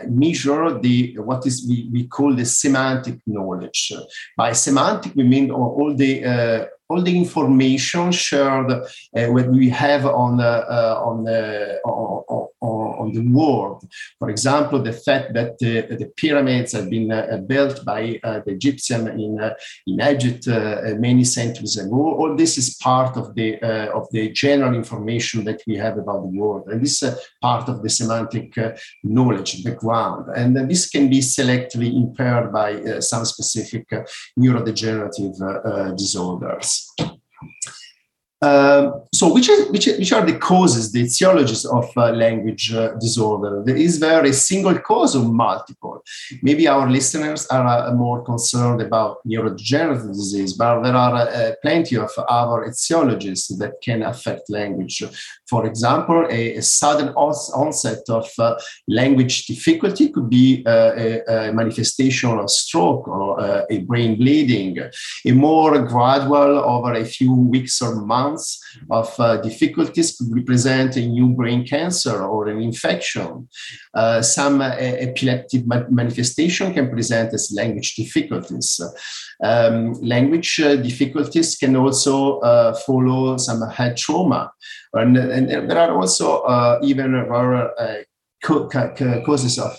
measure 0.10 0.80
the 0.80 1.18
what 1.20 1.46
is 1.46 1.66
we, 1.68 1.90
we 1.92 2.08
call 2.08 2.34
the 2.36 2.46
semantic 2.46 3.20
knowledge. 3.26 3.94
By 4.38 4.54
semantic, 4.54 5.14
we 5.16 5.24
mean 5.24 5.52
all 5.52 5.94
the 5.96 6.26
uh, 6.26 6.66
all 6.92 7.02
the 7.02 7.18
information 7.18 8.12
shared 8.12 8.72
uh, 8.72 8.82
what 9.28 9.48
we 9.50 9.70
have 9.70 10.06
on 10.06 10.40
uh, 10.40 10.66
uh 10.70 11.02
on, 11.06 12.48
on, 12.62 13.12
the 13.14 13.22
world. 13.22 13.84
For 14.20 14.30
example, 14.30 14.82
the 14.82 14.94
fact 14.94 15.34
that 15.34 15.58
the, 15.60 15.82
the 15.82 16.12
pyramids 16.16 16.74
have 16.74 16.90
been 16.90 17.12
uh, 17.12 17.38
built 17.48 17.84
by 17.84 18.20
uh, 18.24 18.42
the 18.46 18.52
Egyptians 18.52 19.08
in, 19.08 19.40
uh, 19.40 19.54
in 19.88 20.02
Egypt 20.02 20.48
uh, 20.48 20.96
many 20.98 21.24
centuries 21.24 21.78
ago. 21.78 22.16
All 22.16 22.36
this 22.36 22.58
is 22.58 22.76
part 22.76 23.18
of 23.18 23.36
the, 23.36 23.62
uh, 23.62 23.98
of 23.98 24.08
the 24.12 24.32
general 24.32 24.76
information 24.76 25.44
that 25.46 25.62
we 25.68 25.76
have 25.78 25.98
about 25.98 26.22
the 26.22 26.40
world. 26.40 26.68
And 26.68 26.82
this 26.82 27.02
is 27.02 27.20
part 27.42 27.68
of 27.70 27.82
the 27.82 27.90
semantic 27.90 28.54
knowledge, 29.04 29.64
background. 29.64 30.28
And 30.36 30.70
this 30.70 30.90
can 30.90 31.10
be 31.10 31.20
selectively 31.20 31.94
impaired 31.94 32.52
by 32.54 33.00
some 33.00 33.26
specific 33.26 33.88
neurodegenerative 34.38 35.98
disorders. 35.98 36.92
Um, 38.44 39.04
so, 39.14 39.32
which, 39.32 39.50
is, 39.50 39.70
which, 39.70 39.86
which 39.86 40.12
are 40.12 40.26
the 40.26 40.38
causes, 40.38 40.92
the 40.92 41.04
etiologies 41.04 41.64
of 41.66 41.96
uh, 41.96 42.12
language 42.12 42.74
uh, 42.74 42.94
disorder? 43.00 43.64
Is 43.70 44.00
there 44.00 44.26
a 44.26 44.34
single 44.34 44.80
cause 44.80 45.16
or 45.16 45.24
multiple? 45.24 46.04
Maybe 46.42 46.68
our 46.68 46.90
listeners 46.90 47.46
are 47.48 47.68
uh, 47.68 47.94
more 47.94 48.24
concerned 48.24 48.82
about 48.82 49.18
neurodegenerative 49.28 50.08
disease, 50.08 50.54
but 50.54 50.82
there 50.82 50.96
are 50.96 51.16
uh, 51.16 51.52
plenty 51.62 51.98
of 51.98 52.10
other 52.18 52.66
etiologies 52.68 53.56
that 53.60 53.74
can 53.84 54.02
affect 54.02 54.50
language. 54.50 55.04
For 55.52 55.66
example, 55.66 56.28
a, 56.30 56.56
a 56.56 56.62
sudden 56.62 57.10
onset 57.10 58.04
of 58.08 58.28
uh, 58.40 58.56
language 58.88 59.48
difficulty 59.48 60.08
could 60.08 60.30
be 60.30 60.64
uh, 60.66 60.94
a, 60.96 61.50
a, 61.50 61.54
manifestation 61.54 62.40
of 62.40 62.50
stroke 62.50 63.06
or 63.10 63.66
a 63.70 63.80
brain 63.80 64.16
bleeding. 64.16 64.78
A 65.26 65.32
more 65.34 65.78
gradual, 65.94 66.54
over 66.76 66.94
a 66.94 67.04
few 67.04 67.34
weeks 67.34 67.82
or 67.82 67.96
months, 67.96 68.48
of 68.90 69.14
uh, 69.20 69.38
difficulties 69.38 70.18
could 70.18 70.34
represent 70.34 70.96
a 70.98 71.06
new 71.06 71.30
brain 71.30 71.66
cancer 71.66 72.24
or 72.24 72.48
an 72.48 72.62
infection. 72.62 73.48
Uh, 73.94 74.22
some 74.22 74.62
uh, 74.62 74.76
epileptic 74.80 75.66
manifestation 75.90 76.74
can 76.74 76.90
present 76.90 77.34
as 77.34 77.54
language 77.56 77.96
difficulties. 77.96 78.80
Um, 79.44 79.94
language 80.02 80.60
uh, 80.60 80.76
difficulties 80.76 81.56
can 81.56 81.76
also 81.76 82.40
uh, 82.40 82.74
follow 82.74 83.38
some 83.38 83.68
head 83.70 83.98
trauma. 83.98 84.52
And, 84.94 85.18
and 85.18 85.70
there 85.70 85.78
are 85.78 85.96
also 85.96 86.42
uh, 86.42 86.80
even 86.84 87.14
rarer 87.14 87.72
causes 88.44 89.60
of 89.60 89.78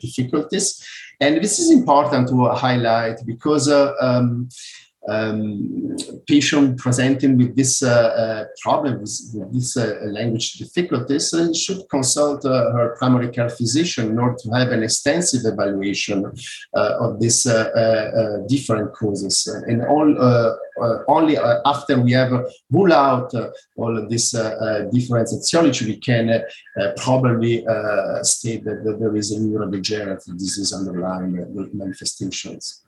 difficulties. 0.00 0.84
And 1.20 1.42
this 1.42 1.58
is 1.58 1.70
important 1.70 2.28
to 2.28 2.46
highlight 2.50 3.26
because 3.26 3.68
um, 3.68 4.48
um, 5.08 5.96
patient 6.26 6.78
presenting 6.78 7.36
with 7.36 7.56
this 7.56 7.82
uh, 7.82 7.88
uh, 7.88 8.44
problem, 8.60 9.00
with, 9.00 9.18
with 9.34 9.52
this 9.52 9.76
uh, 9.76 9.98
language 10.02 10.52
difficulties, 10.52 11.32
uh, 11.32 11.52
should 11.54 11.88
consult 11.88 12.44
uh, 12.44 12.72
her 12.72 12.96
primary 12.98 13.28
care 13.28 13.48
physician 13.48 14.10
in 14.10 14.18
order 14.18 14.36
to 14.38 14.50
have 14.50 14.70
an 14.70 14.82
extensive 14.82 15.40
evaluation 15.44 16.24
uh, 16.76 16.94
of 17.00 17.18
these 17.20 17.44
different 18.48 18.92
causes. 18.94 19.46
And 19.66 19.82
all, 19.86 20.58
only 21.08 21.36
after 21.64 21.98
we 22.00 22.12
have 22.12 22.32
ruled 22.70 22.92
out 22.92 23.32
all 23.76 23.96
of 23.96 24.08
these 24.08 24.30
different 24.92 25.28
etiology, 25.32 25.86
we 25.86 25.96
can 25.96 26.42
probably 26.96 27.64
state 28.22 28.64
that, 28.64 28.84
that, 28.84 28.98
there 29.00 29.16
is 29.16 29.32
a 29.32 29.38
neurodegenerative 29.38 30.36
disease 30.38 30.72
underlying 30.72 31.32
the 31.36 31.70
manifestations. 31.72 32.82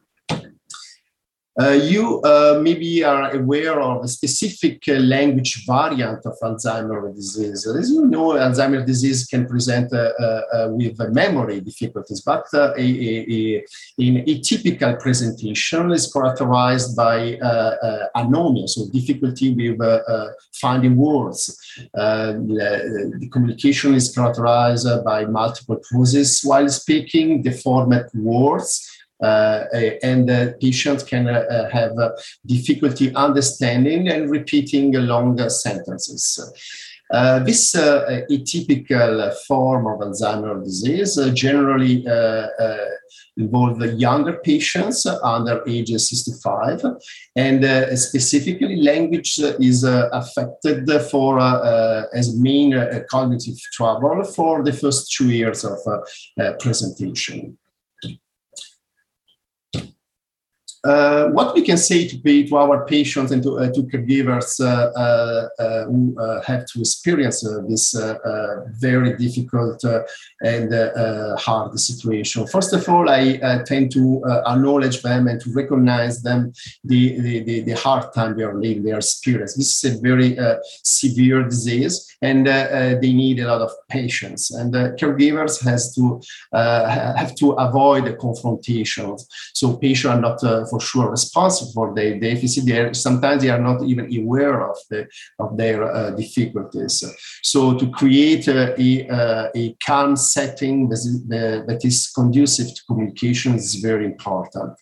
Uh, 1.61 1.73
you 1.73 2.23
uh, 2.23 2.59
maybe 2.63 3.05
are 3.05 3.37
aware 3.37 3.81
of 3.81 4.03
a 4.03 4.09
specific 4.09 4.83
uh, 4.89 4.93
language 4.93 5.67
variant 5.67 6.25
of 6.25 6.35
Alzheimer's 6.43 7.15
disease. 7.15 7.67
As 7.67 7.91
you 7.91 8.07
know, 8.07 8.29
Alzheimer's 8.31 8.87
disease 8.87 9.27
can 9.27 9.47
present 9.47 9.93
uh, 9.93 10.13
uh, 10.19 10.43
uh, 10.55 10.69
with 10.71 10.99
memory 11.13 11.61
difficulties, 11.61 12.23
but 12.23 12.47
a, 12.55 12.81
a, 12.81 13.63
a, 13.99 14.41
typical 14.41 14.97
presentation 14.97 15.91
is 15.93 16.11
characterized 16.11 16.97
by 16.97 17.37
anomia, 18.17 18.67
so 18.67 18.89
difficulty 18.89 19.53
with 19.53 20.03
finding 20.55 20.97
words. 20.97 21.41
Um, 21.95 22.49
the, 22.49 23.19
the, 23.21 23.29
communication 23.29 23.95
is 23.95 24.15
characterized 24.15 24.89
by 25.05 25.27
multiple 25.27 25.79
pauses 25.93 26.41
while 26.43 26.69
speaking, 26.69 27.43
deformed 27.43 28.09
words, 28.15 28.90
Uh, 29.23 29.65
and 30.03 30.29
the 30.29 30.57
patient 30.61 31.07
can 31.07 31.29
uh, 31.29 31.45
uh 31.51 31.69
have 31.71 31.93
difficulty 32.47 33.15
understanding 33.15 34.09
and 34.09 34.31
repeating 34.31 34.93
long 34.93 35.37
sentences. 35.49 36.39
Uh, 37.11 37.41
this 37.41 37.75
uh, 37.75 38.23
atypical 38.31 39.35
form 39.49 39.87
of 39.89 39.99
Alzheimer's 39.99 40.65
disease 40.65 41.19
uh, 41.19 41.31
generally 41.31 42.07
uh, 42.07 42.47
involves 43.37 43.85
younger 43.95 44.35
patients 44.45 45.07
under 45.07 45.61
age 45.67 45.91
65, 45.91 46.85
and 47.35 47.99
specifically 47.99 48.77
language 48.77 49.41
is 49.59 49.83
affected 49.85 50.89
for 51.11 51.41
as 52.15 52.37
main 52.39 52.73
cognitive 53.11 53.59
trouble 53.73 54.23
for 54.23 54.63
the 54.63 54.73
first 54.73 55.13
two 55.13 55.31
years 55.31 55.65
of 55.65 55.79
presentation. 56.61 57.57
Uh, 60.83 61.29
what 61.29 61.55
we 61.55 61.61
can 61.61 61.77
say 61.77 62.09
to, 62.09 62.17
pay 62.21 62.47
to 62.47 62.57
our 62.57 62.87
patients 62.87 63.33
and 63.33 63.43
to, 63.43 63.59
uh, 63.59 63.71
to 63.71 63.83
caregivers 63.83 64.59
uh, 64.61 64.91
uh, 64.99 65.49
uh 65.59 65.85
who 65.85 66.19
uh, 66.19 66.41
have 66.43 66.65
to 66.65 66.81
experience 66.81 67.47
uh, 67.47 67.61
this 67.69 67.95
uh, 67.95 68.15
very 68.79 69.15
difficult 69.19 69.85
and 70.43 70.73
hard 71.39 71.79
situation. 71.79 72.47
First 72.47 72.73
of 72.73 72.89
all, 72.89 73.11
I 73.11 73.39
tend 73.67 73.93
to 73.93 74.23
acknowledge 74.47 75.03
them 75.03 75.29
and 75.29 75.39
to 75.43 75.53
recognize 75.53 76.23
them 76.23 76.53
the, 76.85 77.21
the, 77.21 77.43
the, 77.45 77.61
the, 77.61 77.73
hard 77.73 78.13
time 78.15 78.37
they 78.37 78.43
are 78.43 78.55
living, 78.55 78.85
their 78.85 78.97
experience. 78.97 79.55
This 79.57 79.85
is 79.85 79.97
a 79.97 80.01
very 80.01 80.39
severe 80.83 81.43
disease 81.45 82.17
and 82.23 82.47
they 82.47 83.13
need 83.13 83.41
a 83.41 83.49
lot 83.49 83.61
of 83.61 83.71
patience. 83.89 84.51
And 84.51 84.73
caregivers 84.99 85.63
has 85.63 85.95
to 85.97 86.21
have 86.53 87.35
to 87.37 87.53
avoid 87.53 88.07
the 88.07 88.15
confrontations. 88.15 89.27
So 89.53 89.77
patients 89.77 90.13
are 90.15 90.21
not 90.21 90.41
for 90.71 90.81
sure 90.81 91.11
responsible 91.11 91.73
for 91.73 91.95
their 91.95 92.19
deficit. 92.19 92.65
They 92.67 92.79
are, 92.79 92.95
sometimes 92.95 93.43
they 93.43 93.51
are 93.51 93.61
not 93.61 93.83
even 93.83 94.07
aware 94.21 94.71
of 94.71 94.77
the 94.91 95.09
of 95.39 95.57
their 95.57 95.79
uh, 95.85 96.11
difficulties. 96.11 97.05
So 97.43 97.77
to 97.79 97.91
create 97.91 98.49
a, 98.49 98.81
a, 98.81 99.51
a 99.55 99.77
calm 99.87 100.17
setting 100.17 100.89
that 100.89 101.01
is, 101.09 101.27
that 101.29 101.81
is 101.85 102.11
conducive 102.15 102.69
to 102.75 102.81
communication 102.87 103.55
is 103.55 103.75
very 103.77 104.05
important. 104.05 104.73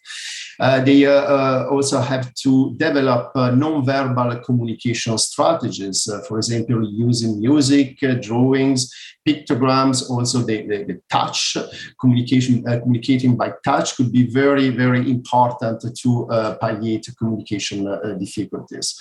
Uh, 0.61 0.81
they 0.83 1.07
uh, 1.07 1.13
uh 1.13 1.69
also 1.71 2.01
have 2.01 2.35
to 2.35 2.75
develop 2.77 3.35
non-verbal 3.35 4.41
communication 4.41 5.17
strategies, 5.19 6.09
for 6.27 6.39
example, 6.39 6.83
using 6.91 7.39
music, 7.41 7.99
drawings, 8.21 8.93
pictograms, 9.27 10.11
also 10.11 10.39
the, 10.39 10.67
the, 10.67 10.85
the 10.85 11.01
touch 11.11 11.57
communication, 12.01 12.63
communicating 12.83 13.37
by 13.37 13.53
touch 13.65 13.97
could 13.97 14.11
be 14.11 14.27
very, 14.27 14.71
very 14.71 15.11
important 15.11 15.85
to 15.97 16.27
palliate 16.61 17.09
communication 17.19 17.85
difficulties. 18.19 18.99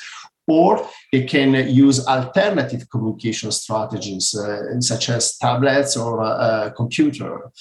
Or 0.48 0.88
they 1.12 1.26
can 1.26 1.54
use 1.70 2.08
alternative 2.08 2.90
communication 2.90 3.52
strategies 3.52 4.34
uh, 4.34 4.80
such 4.80 5.10
as 5.10 5.38
tablets 5.38 5.98
or 5.98 6.24
uh, 6.24 6.70
computer 6.70 7.52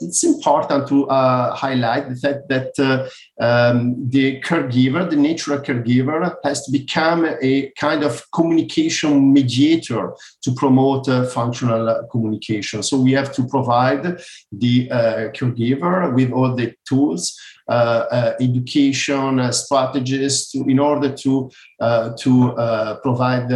it's 0.00 0.24
important 0.24 0.88
to 0.88 1.06
uh, 1.08 1.54
highlight 1.54 2.08
the 2.08 2.16
fact 2.16 2.48
that 2.48 2.72
uh, 2.78 3.08
um, 3.38 4.08
the 4.08 4.40
caregiver, 4.40 5.08
the 5.08 5.16
natural 5.16 5.58
caregiver, 5.58 6.34
has 6.44 6.64
to 6.64 6.72
become 6.72 7.26
a 7.42 7.70
kind 7.78 8.02
of 8.02 8.24
communication 8.32 9.32
mediator 9.32 10.14
to 10.42 10.52
promote 10.52 11.08
uh, 11.08 11.26
functional 11.26 12.06
communication. 12.10 12.82
So 12.82 12.98
we 12.98 13.12
have 13.12 13.32
to 13.34 13.46
provide 13.46 14.18
the 14.52 14.90
uh, 14.90 14.96
caregiver 15.32 16.14
with 16.14 16.32
all 16.32 16.54
the 16.54 16.74
tools 16.88 17.38
uh, 17.68 18.06
uh, 18.12 18.32
education 18.40 19.40
uh, 19.40 19.50
strategies 19.50 20.48
to, 20.50 20.64
in 20.68 20.78
order 20.78 21.12
to 21.12 21.50
to 22.16 22.98
provide 23.02 23.50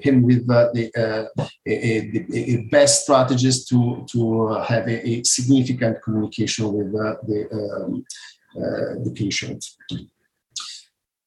him 0.00 0.22
with 0.22 0.46
the, 0.46 1.28
a, 1.66 1.68
a, 1.68 2.56
best 2.70 3.02
strategies 3.02 3.64
to 3.66 4.06
to 4.08 4.54
have 4.62 4.86
a, 4.88 5.20
significant 5.24 6.00
communication 6.00 6.72
with 6.72 6.92
the 6.92 7.48
um, 7.52 8.04
the 9.04 9.12
patient. 9.14 9.64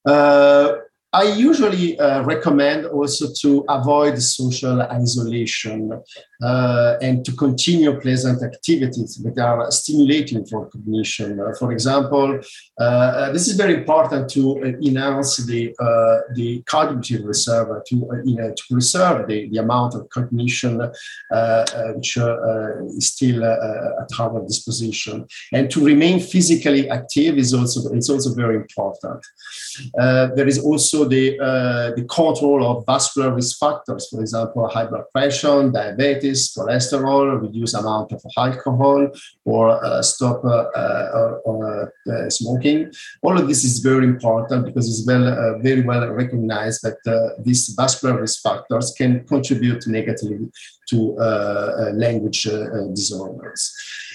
Uh, 0.05 0.73
I 1.13 1.23
usually 1.23 1.99
uh, 1.99 2.23
recommend 2.23 2.85
also 2.85 3.27
to 3.41 3.65
avoid 3.67 4.21
social 4.21 4.81
isolation 4.81 6.01
uh, 6.41 6.97
and 7.01 7.23
to 7.23 7.31
continue 7.33 7.99
pleasant 7.99 8.41
activities 8.43 9.15
that 9.15 9.37
are 9.39 9.69
stimulating 9.71 10.45
for 10.45 10.67
cognition. 10.69 11.39
Uh, 11.39 11.53
for 11.59 11.71
example, 11.71 12.39
uh, 12.79 12.83
uh, 12.83 13.31
this 13.31 13.47
is 13.47 13.55
very 13.55 13.75
important 13.75 14.29
to 14.29 14.59
uh, 14.59 14.65
enhance 14.85 15.37
the, 15.45 15.73
the 16.35 16.61
cognitive 16.65 17.23
reserve, 17.25 17.83
to, 17.85 17.95
you 18.25 18.35
know, 18.35 18.51
to 18.51 18.63
preserve 18.69 19.27
the, 19.27 19.49
the 19.49 19.57
amount 19.57 19.93
of 19.95 20.09
cognition 20.09 20.79
which 21.95 22.17
is 22.17 23.07
still 23.07 23.43
at 23.43 24.19
our 24.19 24.41
disposition. 24.47 25.27
And 25.53 25.69
to 25.71 25.83
remain 25.85 26.19
physically 26.19 26.89
active 26.89 27.37
is 27.37 27.53
also, 27.53 27.93
it's 27.93 28.09
also 28.09 28.33
very 28.33 28.55
important. 28.55 29.25
there 29.95 30.47
is 30.47 30.59
also 30.59 31.05
the, 31.05 31.37
the 31.95 32.05
control 32.05 32.65
of 32.65 32.85
vascular 32.85 33.33
risk 33.33 33.59
factors, 33.59 34.07
for 34.09 34.21
example, 34.21 34.69
pressure, 35.13 35.69
diabetes, 35.69 36.30
diabetes, 36.31 36.53
cholesterol, 36.55 37.41
reduce 37.41 37.73
amount 37.73 38.11
of 38.11 38.21
alcohol, 38.37 39.09
or 39.45 39.83
uh, 39.83 40.01
stop 40.01 40.43
uh, 40.43 40.65
uh, 40.75 41.85
uh, 42.09 42.29
smoking. 42.29 42.91
All 43.21 43.37
of 43.37 43.47
this 43.47 43.63
is 43.63 43.79
very 43.79 44.05
important 44.05 44.65
because 44.65 44.87
it's 44.87 45.05
well, 45.05 45.59
very 45.61 45.81
well 45.81 46.07
recognized 46.09 46.81
that 46.83 47.35
these 47.43 47.73
vascular 47.77 48.21
risk 48.21 48.41
factors 48.41 48.93
can 48.97 49.25
contribute 49.25 49.87
negatively 49.87 50.49
to 50.89 51.15
language 51.93 52.43
disorders. 52.93 53.73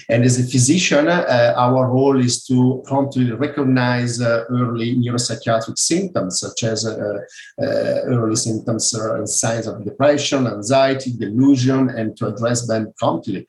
And 0.09 0.25
as 0.25 0.39
a 0.39 0.45
physician, 0.45 1.09
uh, 1.09 1.55
our 1.57 1.91
role 1.91 2.19
is 2.21 2.45
to 2.47 2.83
promptly 2.87 3.33
recognize 3.33 4.21
uh, 4.21 4.45
early 4.51 4.97
neuropsychiatric 4.97 5.79
symptoms, 5.79 6.41
such 6.41 6.63
as 6.65 6.87
uh, 6.87 7.19
early 7.59 8.37
symptoms 8.37 8.95
and 8.95 9.29
signs 9.29 9.67
of 9.67 9.85
depression, 9.85 10.47
anxiety, 10.47 11.13
delusion, 11.17 11.91
and 11.91 12.17
to 12.17 12.29
address 12.29 12.67
them 12.67 12.93
promptly, 12.99 13.47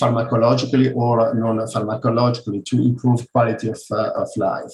pharmacologically 0.00 0.94
or 0.94 1.34
non-pharmacologically, 1.34 2.64
to 2.64 2.82
improve 2.82 3.26
quality 3.32 3.68
of, 3.68 3.80
of 3.90 4.28
life. 4.36 4.72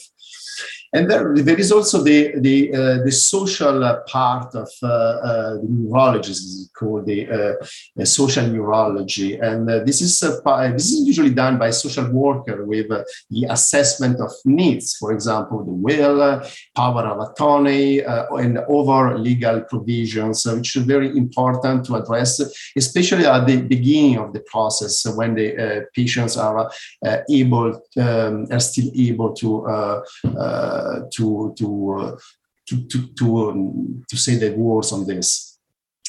And 0.93 1.09
there, 1.09 1.33
there 1.37 1.59
is 1.59 1.71
also 1.71 2.03
the 2.03 2.33
the 2.39 2.75
uh, 2.75 3.05
the 3.05 3.13
social 3.13 4.03
part 4.09 4.53
of 4.57 4.69
uh, 4.83 4.87
uh, 4.87 5.53
the 5.55 5.69
neurology, 5.69 6.33
is 6.33 6.69
called 6.77 7.07
the 7.07 7.29
uh, 7.31 8.05
social 8.05 8.45
neurology, 8.49 9.39
and 9.39 9.71
uh, 9.71 9.85
this 9.85 10.01
is 10.01 10.21
uh, 10.21 10.73
this 10.73 10.91
is 10.91 11.07
usually 11.07 11.31
done 11.31 11.59
by 11.59 11.71
social 11.71 12.11
worker 12.11 12.65
with 12.65 12.89
the 12.89 13.47
assessment 13.49 14.21
of 14.21 14.33
needs, 14.45 14.97
for 14.97 15.13
example, 15.13 15.65
the 15.65 15.71
will, 15.71 16.43
power 16.75 17.07
of 17.07 17.31
attorney, 17.31 18.01
and 18.01 18.59
over 18.69 19.17
legal 19.17 19.61
provisions, 19.61 20.45
which 20.45 20.75
is 20.75 20.83
very 20.83 21.17
important 21.17 21.85
to 21.85 21.95
address, 21.95 22.41
especially 22.77 23.27
at 23.27 23.47
the 23.47 23.63
beginning 23.63 24.19
of 24.19 24.33
the 24.33 24.41
process 24.41 25.07
when 25.15 25.37
the 25.37 25.87
patients 25.95 26.37
are 26.37 26.69
able 27.31 27.81
um, 27.97 28.47
are 28.51 28.59
still 28.59 28.91
able 28.97 29.33
to 29.35 29.65
to 31.13 31.55
to 31.59 31.67
uh, 32.01 32.17
to 32.69 32.87
to 32.89 33.07
to, 33.19 33.51
um, 33.51 34.05
to 34.09 34.17
say 34.17 34.37
the 34.37 34.51
words 34.51 34.93
on 34.93 35.07
this. 35.07 35.51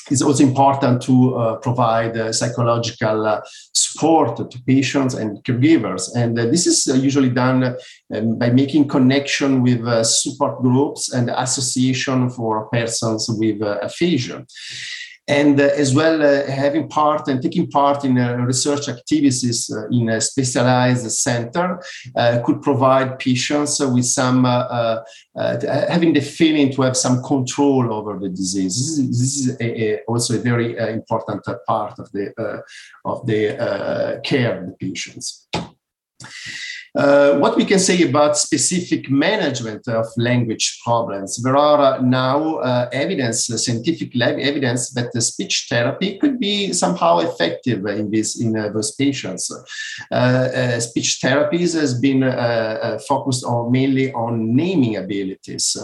It's 0.10 0.22
also 0.22 0.44
important 0.44 1.02
to 1.04 1.36
uh, 1.36 1.56
provide 1.58 2.18
uh, 2.18 2.34
psychological 2.34 3.26
uh, 3.26 3.42
support 3.74 4.36
to 4.38 4.62
patients 4.66 5.14
and 5.14 5.44
caregivers. 5.44 6.10
And 6.16 6.38
uh, 6.38 6.48
this 6.48 6.66
is 6.66 6.88
uh, 6.88 6.96
usually 6.96 7.30
done 7.30 7.76
um, 8.14 8.38
by 8.38 8.50
making 8.50 8.88
connection 8.88 9.62
with 9.62 9.86
support 10.04 10.62
groups 10.62 11.14
and 11.14 11.30
association 11.30 12.30
for 12.30 12.68
persons 12.70 13.30
with 13.30 13.62
aphasia 13.62 14.46
and 15.32 15.62
uh, 15.62 15.70
as 15.84 15.96
well 15.96 16.22
uh, 16.22 16.46
having 16.52 16.88
part 16.90 17.28
and 17.30 17.42
taking 17.42 17.68
part 17.70 18.04
in 18.04 18.18
uh, 18.18 18.36
research 18.52 18.90
activities 18.90 19.72
uh, 19.72 19.88
in 19.88 20.10
a 20.10 20.20
specialized 20.20 21.10
center 21.12 21.82
uh, 22.18 22.42
could 22.46 22.62
provide 22.62 23.18
patients 23.18 23.80
with 23.80 24.06
some 24.06 24.46
uh, 24.46 24.98
having 25.90 26.12
the 26.14 26.20
feeling 26.20 26.72
to 26.72 26.82
have 26.82 26.98
some 26.98 27.24
control 27.24 27.94
over 27.94 28.20
the 28.20 28.30
disease. 28.30 28.76
This 28.76 28.98
is, 28.98 29.20
this 29.22 29.34
is 29.40 29.46
a, 29.62 29.68
a, 29.84 30.00
also 30.08 30.36
a 30.36 30.42
very 30.42 30.78
important 30.78 31.42
part 31.66 31.98
of 31.98 32.12
the 32.12 32.26
of 33.06 33.26
the 33.26 34.22
care 34.24 34.54
of 34.60 34.66
the 34.68 34.76
patients. 34.86 35.48
Uh, 36.94 37.38
what 37.38 37.56
we 37.56 37.64
can 37.64 37.80
say 37.80 38.04
about 38.04 38.38
specific 38.38 39.10
management 39.10 39.88
of 39.88 40.06
language 40.18 40.82
problems? 40.84 41.42
There 41.42 41.56
are 41.56 41.80
uh, 41.80 42.02
now 42.02 42.56
uh, 42.56 42.90
evidence, 42.92 43.50
uh, 43.50 43.56
scientific 43.56 44.12
evidence 44.22 44.90
that 44.92 45.14
the 45.14 45.22
speech 45.22 45.68
therapy 45.70 46.18
could 46.18 46.38
be 46.38 46.74
somehow 46.74 47.20
effective 47.20 47.86
in 47.86 48.12
this 48.12 48.42
in 48.42 48.58
uh, 48.58 48.70
those 48.70 48.94
patients. 48.96 49.50
Uh, 50.12 50.16
uh, 50.16 50.80
speech 50.82 51.20
therapies 51.24 51.80
has 51.80 51.98
been 52.00 52.22
focused 53.08 53.46
on 53.46 53.72
mainly 53.72 54.12
on 54.12 54.54
naming 54.54 54.98
abilities 54.98 55.78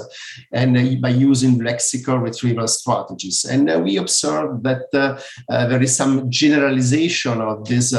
and 0.52 1.02
by 1.02 1.10
using 1.10 1.60
lexical 1.60 2.22
retrieval 2.22 2.68
strategies. 2.68 3.46
And 3.46 3.84
we 3.84 3.96
observed 3.98 4.64
that 4.64 4.92
there 4.92 5.82
is 5.82 5.96
some 5.96 6.30
generalization 6.30 7.40
of 7.40 7.66
this 7.66 7.94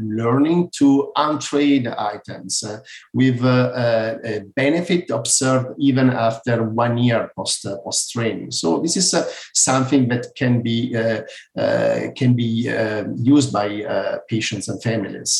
learning 0.00 0.70
to 0.78 1.12
trade 1.48 1.86
items 1.86 2.62
uh, 2.62 2.78
with 3.14 3.42
uh, 3.42 3.70
uh, 3.84 4.18
a 4.24 4.40
benefit 4.56 5.10
observed 5.10 5.68
even 5.78 6.10
after 6.10 6.62
one 6.62 6.98
year 6.98 7.30
post 7.36 7.64
uh, 7.66 7.76
post 7.84 8.10
training. 8.12 8.50
So 8.50 8.80
this 8.80 8.96
is 8.96 9.14
uh, 9.14 9.24
something 9.54 10.08
that 10.08 10.26
can 10.36 10.62
be 10.62 10.94
uh, 10.96 11.22
can 12.16 12.34
be 12.34 12.50
used 13.34 13.52
by 13.52 13.68
patients 14.28 14.68
and 14.68 14.82
families. 14.82 15.30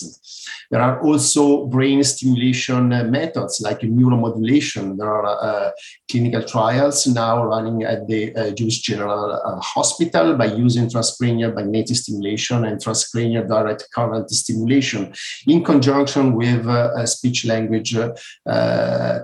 There 0.70 0.80
are 0.80 1.02
also 1.02 1.66
brain 1.66 2.02
stimulation 2.04 2.88
methods 3.10 3.60
like 3.60 3.80
neuromodulation. 3.80 4.96
There 4.98 5.08
are 5.08 5.72
clinical 6.10 6.42
trials 6.42 7.06
now 7.06 7.44
running 7.44 7.82
at 7.82 8.06
the 8.06 8.52
Jewish 8.56 8.78
General 8.80 9.60
Hospital 9.74 10.36
by 10.36 10.46
using 10.46 10.88
transcranial 10.88 11.54
magnetic 11.54 11.96
stimulation 11.96 12.64
and 12.64 12.80
transcranial 12.80 13.46
direct 13.48 13.88
current 13.94 14.30
stimulation 14.30 15.12
in 15.46 15.64
conjunction 15.64 15.97
conjunction 15.98 16.34
with 16.34 16.66
uh, 16.66 17.06
speech 17.06 17.44
language 17.44 17.96
uh, 17.96 18.10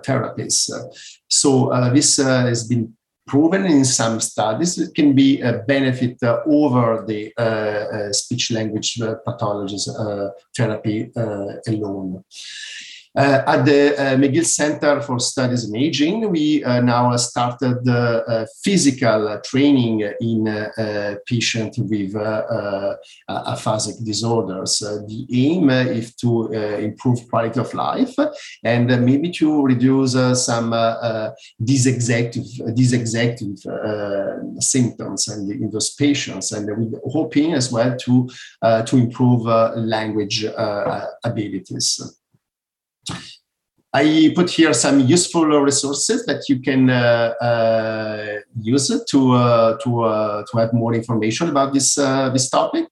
therapies. 0.03 0.71
So 1.29 1.71
uh, 1.71 1.93
this 1.93 2.17
has 2.17 2.67
been 2.67 2.95
proven 3.27 3.65
in 3.65 3.85
some 3.87 4.21
studies 4.21 4.79
it 4.79 4.95
can 4.95 5.15
be 5.15 5.41
a 5.41 5.53
benefit 5.67 6.23
uh, 6.23 6.41
over 6.47 7.05
the 7.07 7.33
uh, 7.39 7.41
uh, 7.41 8.13
speech 8.13 8.51
language 8.51 9.01
pathologies 9.27 9.89
therapy 10.55 11.11
alone. 11.67 12.23
Uh, 13.17 13.45
at 13.47 13.65
the 13.65 13.95
uh, 13.97 14.17
McGill 14.17 14.45
Center 14.45 15.01
for 15.01 15.21
Studies 15.21 15.69
in 15.69 15.77
Aging, 15.77 16.29
we 16.33 16.65
uh, 16.65 16.81
now 16.81 17.15
started 17.17 17.89
uh, 17.89 18.45
physical 18.65 19.41
training 19.45 20.01
in 20.21 20.49
uh, 20.49 21.15
patients 21.25 21.79
with 21.79 22.17
uh, 22.17 22.97
aphasic 23.29 24.05
disorders. 24.05 24.81
the 24.81 25.27
aim 25.33 25.71
is 25.71 26.17
to 26.17 26.53
improve 26.53 27.29
quality 27.29 27.61
of 27.61 27.73
life 27.73 28.17
and 28.65 28.89
maybe 29.05 29.31
to 29.31 29.63
reduce 29.63 30.15
some 30.45 30.73
dysexecutive, 31.63 32.49
dysexecutive 32.77 33.61
symptoms 34.61 35.29
in, 35.29 35.53
in, 35.53 35.71
those 35.71 35.95
patients. 35.95 36.51
And 36.51 36.67
we're 36.67 37.01
hoping 37.13 37.55
as 37.55 37.71
well 37.71 37.97
to, 37.97 38.29
to 38.87 38.97
improve 38.97 39.45
language 39.77 40.45
abilities. 41.25 42.01
I 43.95 44.33
put 44.35 44.51
here 44.51 44.75
some 44.75 44.99
useful 44.99 45.47
resources 45.47 46.27
that 46.27 46.49
you 46.49 46.59
can 46.59 46.91
uh, 46.91 47.33
uh, 47.41 48.41
use 48.61 48.89
to 48.89 49.33
uh, 49.33 49.79
to 49.85 50.03
uh, 50.03 50.45
to 50.51 50.59
have 50.59 50.73
more 50.73 50.95
information 50.95 51.49
about 51.49 51.73
this 51.73 51.97
uh, 51.97 52.29
this 52.31 52.51
topic, 52.51 52.87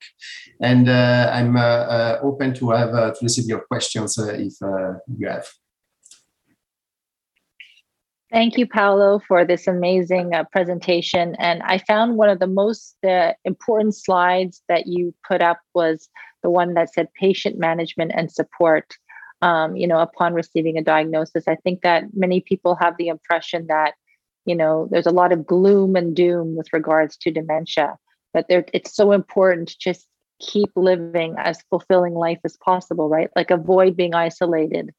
and 0.61 0.87
uh, 0.87 1.29
I'm 1.33 1.57
open 2.23 2.53
to 2.53 2.69
have 2.69 2.91
to 2.91 3.19
receive 3.21 3.47
your 3.47 3.65
questions 3.65 4.17
if 4.17 4.53
you 5.17 5.27
have. 5.27 5.45
Thank 8.31 8.57
you, 8.57 8.65
Paolo, 8.65 9.19
for 9.27 9.45
this 9.45 9.67
amazing 9.67 10.31
presentation. 10.53 11.35
And 11.37 11.61
I 11.63 11.79
found 11.79 12.15
one 12.15 12.29
of 12.29 12.39
the 12.39 12.47
most 12.47 12.95
important 13.43 13.93
slides 13.93 14.63
that 14.69 14.87
you 14.87 15.13
put 15.27 15.41
up 15.41 15.59
was 15.75 16.07
the 16.43 16.49
one 16.49 16.73
that 16.75 16.93
said 16.93 17.09
patient 17.19 17.59
management 17.59 18.11
and 18.15 18.31
support 18.31 18.95
um, 19.43 19.75
you 19.75 19.87
know, 19.87 19.99
upon 19.99 20.33
receiving 20.33 20.77
a 20.77 20.81
diagnosis. 20.81 21.49
I 21.49 21.55
think 21.55 21.81
that 21.81 22.05
many 22.13 22.39
people 22.39 22.75
have 22.75 22.95
the 22.97 23.09
impression 23.09 23.67
that, 23.67 23.93
you 24.45 24.55
know, 24.55 24.87
there's 24.89 25.05
a 25.05 25.11
lot 25.11 25.33
of 25.33 25.45
gloom 25.45 25.97
and 25.97 26.15
doom 26.15 26.55
with 26.55 26.71
regards 26.71 27.17
to 27.17 27.31
dementia, 27.31 27.97
but 28.33 28.45
there, 28.47 28.65
it's 28.73 28.95
so 28.95 29.11
important 29.11 29.67
to 29.67 29.75
just 29.77 30.07
keep 30.39 30.69
living 30.77 31.35
as 31.37 31.61
fulfilling 31.69 32.13
life 32.13 32.39
as 32.45 32.55
possible, 32.63 33.09
right? 33.09 33.29
Like 33.35 33.51
avoid 33.51 33.97
being 33.97 34.15
isolated, 34.15 34.91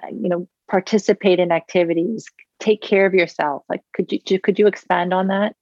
uh, 0.00 0.06
you 0.08 0.28
know, 0.28 0.48
participate 0.70 1.40
in 1.40 1.50
activities, 1.50 2.26
take 2.60 2.82
care 2.82 3.06
of 3.06 3.14
yourself. 3.14 3.64
Like, 3.68 3.82
could 3.92 4.12
you 4.12 4.38
could 4.38 4.58
you 4.58 4.68
expand 4.68 5.12
on 5.12 5.26
that? 5.28 5.56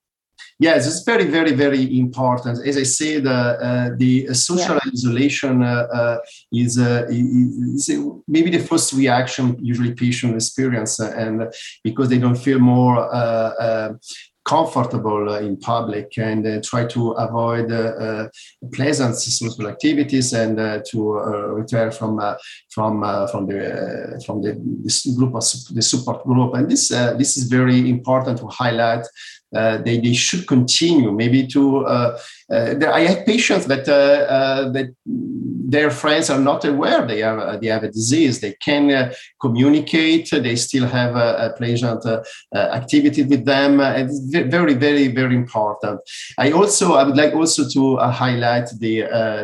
Yes, 0.59 0.87
it's 0.87 1.03
very, 1.05 1.25
very, 1.25 1.53
very 1.53 1.99
important. 1.99 2.67
As 2.67 2.77
I 2.77 2.83
said, 2.83 3.27
uh, 3.27 3.31
uh, 3.31 3.91
the 3.97 4.35
social 4.35 4.75
yeah. 4.75 4.93
isolation 4.93 5.63
uh, 5.63 5.87
uh 5.93 6.19
is, 6.53 6.79
uh, 6.79 7.07
is, 7.09 7.91
maybe 8.27 8.51
the 8.51 8.59
first 8.59 8.93
reaction 8.93 9.57
usually 9.61 9.95
patient 9.95 10.35
experience, 10.35 10.99
and 10.99 11.53
because 11.85 12.09
they 12.09 12.19
don't 12.19 12.37
feel 12.37 12.59
more 12.59 12.97
comfortable 14.49 15.35
in 15.35 15.59
public 15.59 16.17
and 16.17 16.47
uh, 16.47 16.61
try 16.63 16.87
to 16.87 17.11
avoid 17.27 17.71
uh, 17.71 18.27
pleasant 18.73 19.15
social 19.15 19.69
activities 19.69 20.33
and 20.33 20.59
uh, 20.59 20.81
to 20.91 20.99
retire 21.61 21.91
from 21.91 22.13
from 22.75 22.93
from 23.31 23.47
the 23.47 24.23
from 24.25 24.41
the 24.43 24.51
this 24.85 25.07
group 25.17 25.35
of 25.35 25.45
the 25.77 25.83
support 25.83 26.25
group. 26.25 26.55
And 26.55 26.71
this 26.71 26.89
this 27.21 27.37
is 27.37 27.45
very 27.59 27.91
important 27.91 28.39
to 28.39 28.47
highlight 28.47 29.05
uh, 29.55 29.79
they, 29.79 29.99
they 29.99 30.13
should 30.13 30.47
continue 30.47 31.11
maybe 31.11 31.47
to 31.47 31.87
uh, 31.87 32.19
uh, 32.53 32.75
I 32.93 33.01
have 33.01 33.25
patients 33.25 33.65
that 33.67 33.87
that 33.87 34.95
their 35.69 35.91
friends 35.91 36.31
are 36.31 36.41
not 36.41 36.65
aware 36.65 37.07
they 37.07 37.21
have 37.21 37.39
uh, 37.39 37.57
they 37.59 37.69
have 37.69 37.85
a 37.85 37.93
disease. 38.01 38.41
They 38.41 38.55
can 38.55 38.91
uh, 38.91 39.13
communicate. 39.41 40.31
They 40.31 40.57
still 40.57 40.87
have 40.87 41.15
a, 41.15 41.29
a 41.47 41.57
pleasant 41.57 42.05
uh, 42.07 42.23
activity 42.55 43.23
with 43.23 43.45
them. 43.45 43.81
It's 43.81 44.19
very 44.59 44.75
very 44.75 45.09
very 45.09 45.35
important. 45.35 46.01
I 46.39 46.53
also 46.53 46.95
I 46.95 47.05
would 47.05 47.17
like 47.17 47.35
also 47.35 47.69
to 47.69 47.97
highlight 47.97 48.69
the, 48.79 48.95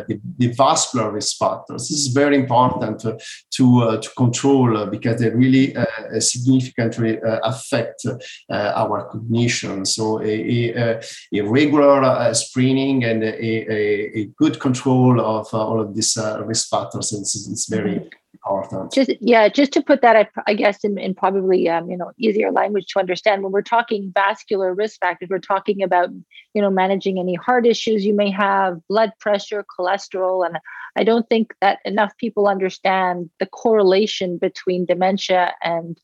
the, 0.07 0.19
the 0.37 0.47
vascular 0.53 1.11
risk 1.11 1.37
factors 1.37 1.89
this 1.89 1.99
is 1.99 2.07
very 2.07 2.35
important 2.35 2.99
to 2.99 3.17
to, 3.55 3.99
to 4.01 4.09
control 4.17 4.85
because 4.87 5.19
they 5.21 5.29
really 5.29 5.75
significantly 6.19 7.19
affect 7.43 8.05
our 8.49 9.09
cognition. 9.11 9.85
So 9.85 10.21
a, 10.21 10.73
a, 10.73 11.01
a 11.33 11.41
regular 11.41 12.03
uh, 12.03 12.33
screening 12.33 13.03
and 13.03 13.23
a, 13.23 14.21
a, 14.21 14.25
good 14.37 14.59
control 14.59 15.19
of 15.19 15.47
uh, 15.53 15.57
all 15.57 15.79
of 15.79 15.95
these 15.95 16.14
uh, 16.17 16.43
risk 16.43 16.69
factors 16.69 17.11
is, 17.11 17.35
is 17.35 17.65
very 17.69 17.95
mm-hmm. 17.95 18.07
important. 18.33 18.93
Just 18.93 19.11
yeah, 19.21 19.47
just 19.49 19.71
to 19.73 19.81
put 19.81 20.01
that, 20.01 20.29
I, 20.47 20.53
guess 20.53 20.83
in, 20.83 20.97
in 20.97 21.13
probably 21.13 21.69
um, 21.69 21.89
you 21.89 21.97
know 21.97 22.11
easier 22.17 22.51
language 22.51 22.87
to 22.87 22.99
understand. 22.99 23.43
When 23.43 23.51
we're 23.51 23.61
talking 23.61 24.11
vascular 24.13 24.73
risk 24.73 24.99
factors, 24.99 25.29
we're 25.29 25.39
talking 25.39 25.81
about 25.81 26.09
you 26.53 26.61
know 26.61 26.69
managing 26.69 27.19
any 27.19 27.35
heart 27.35 27.65
issues 27.65 28.05
you 28.05 28.15
may 28.15 28.31
have, 28.31 28.79
blood 28.87 29.11
pressure, 29.19 29.65
cholesterol, 29.77 30.45
and 30.45 30.57
I 30.95 31.03
don't 31.03 31.27
think 31.29 31.53
that 31.61 31.79
enough 31.85 32.15
people 32.17 32.47
understand 32.47 33.29
the 33.39 33.47
correlation 33.47 34.37
between 34.37 34.85
dementia 34.85 35.53
and 35.63 35.99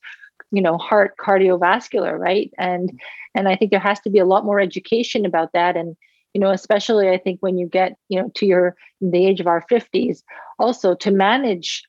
you 0.51 0.61
know 0.61 0.77
heart 0.77 1.15
cardiovascular 1.17 2.19
right 2.19 2.51
and 2.57 2.99
and 3.35 3.47
i 3.47 3.55
think 3.55 3.71
there 3.71 3.79
has 3.79 4.01
to 4.01 4.09
be 4.09 4.19
a 4.19 4.25
lot 4.25 4.43
more 4.43 4.59
education 4.59 5.25
about 5.25 5.53
that 5.53 5.77
and 5.77 5.95
you 6.33 6.41
know 6.41 6.51
especially 6.51 7.09
i 7.09 7.17
think 7.17 7.39
when 7.41 7.57
you 7.57 7.67
get 7.67 7.97
you 8.09 8.19
know 8.19 8.31
to 8.35 8.45
your 8.45 8.75
the 9.01 9.25
age 9.25 9.39
of 9.39 9.47
our 9.47 9.65
50s 9.69 10.23
also 10.59 10.95
to 10.95 11.11
manage 11.11 11.83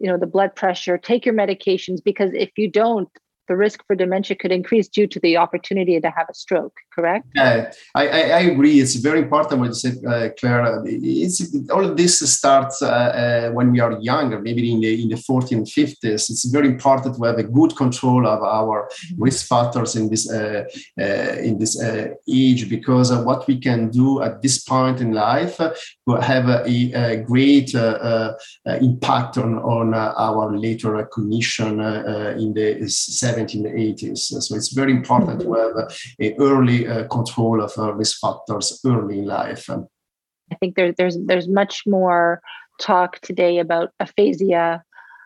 you 0.00 0.08
know 0.10 0.18
the 0.18 0.26
blood 0.26 0.54
pressure 0.54 0.98
take 0.98 1.24
your 1.24 1.34
medications 1.34 2.02
because 2.04 2.30
if 2.34 2.50
you 2.56 2.70
don't 2.70 3.08
the 3.48 3.56
risk 3.56 3.84
for 3.86 3.94
dementia 3.94 4.36
could 4.36 4.52
increase 4.52 4.88
due 4.88 5.06
to 5.06 5.20
the 5.20 5.36
opportunity 5.36 6.00
to 6.00 6.10
have 6.10 6.26
a 6.28 6.34
stroke, 6.34 6.76
correct? 6.94 7.26
Yeah, 7.34 7.72
I, 7.94 8.08
I, 8.08 8.40
agree. 8.40 8.80
It's 8.80 8.96
very 8.96 9.20
important 9.20 9.60
what 9.60 9.68
you 9.68 9.74
said, 9.74 9.96
uh, 10.06 10.28
Claire. 10.38 10.82
It's, 10.84 11.54
all 11.70 11.84
of 11.84 11.96
this 11.96 12.18
starts 12.36 12.82
uh, 12.82 12.88
uh, 12.88 13.50
when 13.52 13.70
we 13.72 13.80
are 13.80 13.98
younger, 14.00 14.40
maybe 14.40 14.72
in 14.72 14.80
the 14.80 15.02
in 15.02 15.08
the 15.08 15.16
40s 15.16 15.52
and 15.52 15.66
50s. 15.66 16.30
It's 16.30 16.44
very 16.46 16.68
important 16.68 17.16
to 17.16 17.24
have 17.24 17.38
a 17.38 17.44
good 17.44 17.76
control 17.76 18.26
of 18.26 18.42
our 18.42 18.88
risk 19.16 19.46
factors 19.46 19.96
in 19.96 20.10
this 20.10 20.30
uh, 20.30 20.64
uh, 21.00 21.36
in 21.48 21.58
this 21.58 21.80
uh, 21.80 22.08
age, 22.28 22.68
because 22.68 23.12
what 23.12 23.46
we 23.46 23.58
can 23.58 23.90
do 23.90 24.22
at 24.22 24.42
this 24.42 24.58
point 24.62 25.00
in 25.00 25.12
life 25.12 25.60
will 26.06 26.20
have 26.20 26.48
a, 26.48 26.64
a 26.66 27.16
great 27.18 27.74
impact 28.64 29.38
on 29.38 29.58
on 29.58 29.94
our 29.94 30.56
later 30.56 31.08
cognition 31.12 31.80
in 32.42 32.54
the 32.54 32.76
70s 32.82 33.35
So 33.38 34.56
it's 34.56 34.72
very 34.72 34.92
important 34.92 35.40
to 35.42 35.52
have 35.54 35.76
a 36.20 36.36
early 36.38 36.86
uh, 36.86 37.06
control 37.08 37.62
of 37.62 37.72
uh, 37.78 37.92
risk 37.94 38.20
factors 38.20 38.80
early 38.84 39.20
in 39.20 39.26
life. 39.26 39.68
I 39.70 40.54
think 40.56 40.76
there, 40.76 40.92
there's 40.92 41.16
there's 41.26 41.48
much 41.48 41.82
more 41.86 42.40
talk 42.80 43.20
today 43.20 43.58
about 43.58 43.90
aphasia, 44.00 44.82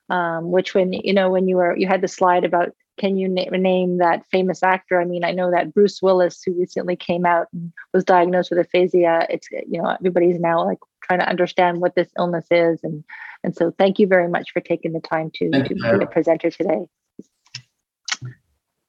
um, 0.09 0.51
which 0.51 0.75
when 0.75 0.93
you 0.93 1.13
know 1.13 1.31
when 1.31 1.49
you 1.49 1.57
were 1.57 1.77
you 1.77 1.87
had 1.87 2.01
the 2.01 2.09
slide 2.09 2.45
about 2.45 2.71
can 2.99 3.17
you 3.17 3.29
na- 3.29 3.45
name 3.51 3.99
that 3.99 4.27
famous 4.31 4.63
actor? 4.63 5.01
I 5.01 5.07
mean, 5.07 5.25
I 5.25 5.33
know 5.33 5.51
that 5.51 5.73
Bruce 5.73 6.03
Willis, 6.03 6.43
who 6.45 6.53
recently 6.53 6.97
came 6.97 7.25
out 7.25 7.47
and 7.53 7.73
was 7.95 8.05
diagnosed 8.05 8.51
with 8.51 8.59
aphasia. 8.59 9.27
It's 9.31 9.49
you 9.51 9.81
know 9.81 9.89
everybody's 9.89 10.39
now 10.39 10.65
like 10.65 10.79
trying 11.03 11.21
to 11.21 11.29
understand 11.29 11.81
what 11.81 11.95
this 11.95 12.11
illness 12.19 12.47
is, 12.51 12.81
and 12.83 13.03
and 13.43 13.57
so 13.57 13.73
thank 13.79 13.99
you 13.99 14.07
very 14.07 14.29
much 14.29 14.51
for 14.53 14.61
taking 14.61 14.93
the 14.93 15.01
time 15.01 15.31
to, 15.35 15.51
to 15.51 15.75
be 15.75 16.05
a 16.05 16.07
presenter 16.07 16.51
today. 16.51 16.87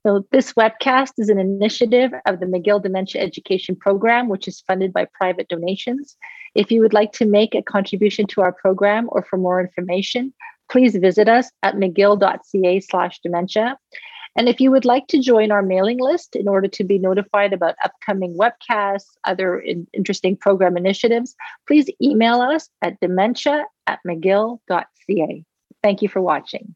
So, 0.05 0.25
this 0.31 0.53
webcast 0.53 1.13
is 1.19 1.29
an 1.29 1.37
initiative 1.37 2.11
of 2.25 2.39
the 2.39 2.47
McGill 2.47 2.81
Dementia 2.81 3.21
Education 3.21 3.75
Program, 3.75 4.29
which 4.29 4.47
is 4.47 4.61
funded 4.61 4.91
by 4.91 5.05
private 5.13 5.47
donations. 5.47 6.17
If 6.55 6.71
you 6.71 6.81
would 6.81 6.93
like 6.93 7.11
to 7.13 7.25
make 7.25 7.53
a 7.53 7.61
contribution 7.61 8.25
to 8.27 8.41
our 8.41 8.51
program 8.51 9.07
or 9.11 9.23
for 9.23 9.37
more 9.37 9.61
information, 9.61 10.33
please 10.71 10.95
visit 10.95 11.29
us 11.29 11.51
at 11.61 11.75
mcgill.ca/slash 11.75 13.19
dementia. 13.21 13.77
And 14.35 14.49
if 14.49 14.59
you 14.59 14.71
would 14.71 14.85
like 14.85 15.05
to 15.07 15.19
join 15.19 15.51
our 15.51 15.61
mailing 15.61 15.99
list 15.99 16.35
in 16.35 16.47
order 16.47 16.67
to 16.69 16.83
be 16.83 16.97
notified 16.97 17.53
about 17.53 17.75
upcoming 17.83 18.37
webcasts, 18.37 19.09
other 19.25 19.59
in- 19.59 19.87
interesting 19.93 20.35
program 20.35 20.77
initiatives, 20.77 21.35
please 21.67 21.89
email 22.01 22.41
us 22.41 22.69
at 22.81 22.99
dementia 23.01 23.65
at 23.85 23.99
mcgill.ca. 24.07 25.43
Thank 25.83 26.01
you 26.01 26.07
for 26.07 26.21
watching. 26.21 26.75